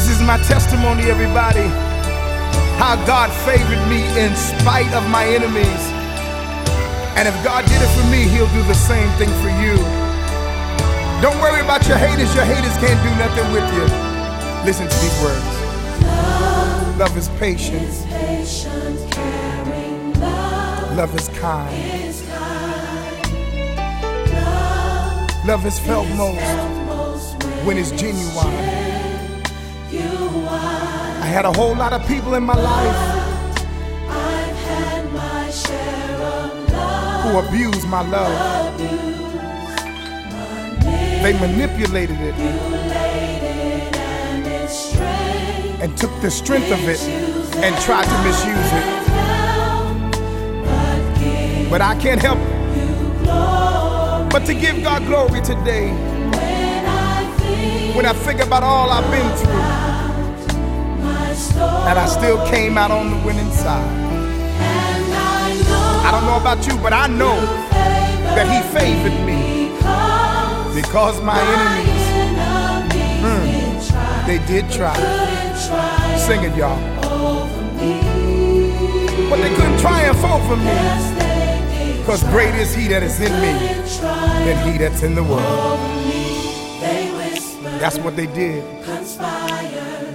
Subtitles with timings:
[0.00, 1.68] This is my testimony, everybody.
[2.80, 5.82] How God favored me in spite of my enemies.
[7.20, 9.76] And if God did it for me, He'll do the same thing for you.
[11.20, 12.34] Don't worry about your haters.
[12.34, 13.84] Your haters can't do nothing with you.
[14.64, 15.44] Listen to these words.
[16.98, 17.92] Love is patient.
[20.96, 21.76] Love is kind.
[25.46, 28.89] Love is felt most when it's genuine.
[30.52, 33.20] I had a whole lot of people in my life
[37.22, 38.78] who abused my love.
[41.22, 42.34] They manipulated it
[45.80, 47.00] and took the strength of it
[47.62, 48.86] and tried to misuse it.
[51.70, 52.38] But I can't help
[54.30, 55.90] but to give God glory today.
[57.94, 59.89] When I think about all I've been through,
[61.54, 64.10] and I still came out on the winning side.
[66.04, 67.36] I don't know about you, but I know
[68.34, 69.70] that He favored me
[70.74, 72.06] because my enemies,
[73.24, 74.96] mm, they did try.
[76.16, 76.78] Sing it, y'all.
[79.28, 83.52] But they couldn't triumph over me because great is He that is in me
[84.44, 85.78] than He that's in the world.
[87.80, 88.62] That's what they did.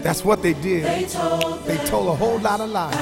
[0.06, 0.84] That's what they did.
[0.84, 2.94] They told a whole lot of lies.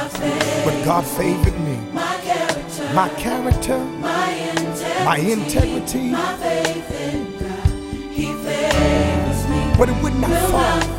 [0.64, 1.76] But God favored me.
[1.92, 3.78] My character,
[5.04, 6.80] my integrity, my faith.
[9.78, 10.32] but it would not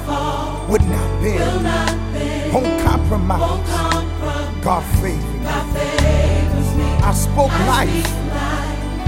[0.04, 3.40] fall, would not bend, won't compromise.
[4.62, 6.84] God favored me.
[7.00, 8.06] I spoke life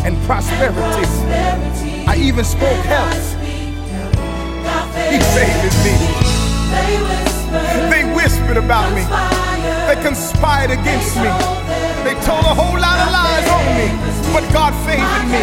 [0.02, 2.06] and prosperity.
[2.06, 3.34] I even spoke health.
[5.10, 6.25] He favored me.
[7.90, 9.02] They whispered about me.
[9.88, 11.30] They conspired against me.
[12.04, 13.88] They told a whole lot of lies on me.
[14.32, 15.42] But God favored me.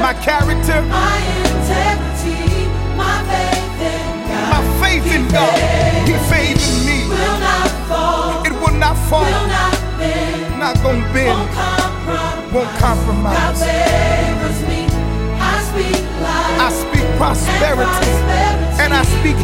[0.00, 1.18] My character, my
[1.50, 4.48] integrity, my faith in God.
[4.54, 5.56] my faith in God,
[6.08, 6.98] He favored me.
[7.02, 8.78] It will not fall, It will
[10.58, 11.38] not gonna bend,
[12.52, 13.62] won't compromise.
[16.58, 18.10] I speak prosperity.
[18.82, 19.36] And I speak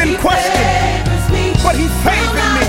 [0.00, 0.52] in question,
[1.62, 2.67] but He favored me.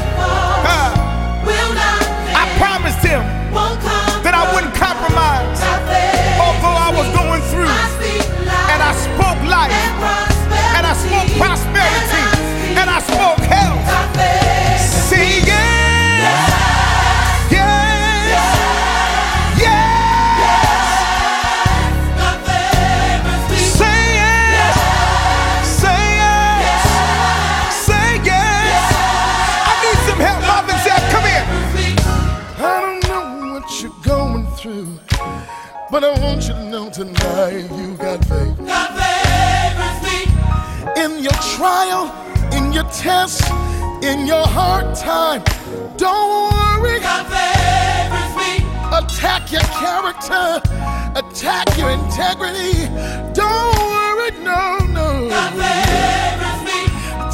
[34.69, 34.99] Through,
[35.89, 38.59] but I want you to know tonight you got faith.
[40.97, 42.05] In your trial,
[42.53, 43.49] in your test,
[44.03, 45.43] in your hard time,
[45.97, 46.97] don't worry.
[48.99, 50.61] Attack your character,
[51.15, 52.85] attack your integrity.
[53.33, 55.29] Don't worry, no, no.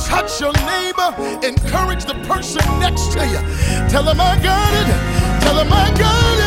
[0.07, 1.09] Touch your neighbor,
[1.45, 3.41] encourage the person next to you.
[3.90, 6.44] Tell them I got it, tell them I got it.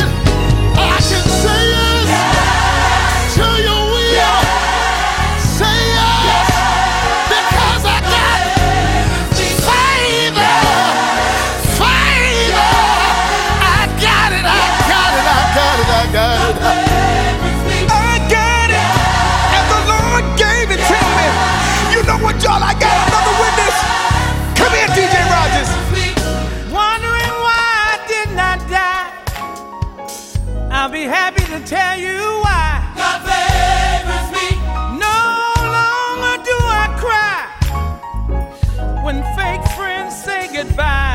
[30.89, 32.81] I'll be happy to tell you why.
[32.97, 34.57] God favors me.
[34.97, 35.21] No
[35.77, 37.41] longer do I cry
[39.03, 41.08] when fake friends say goodbye.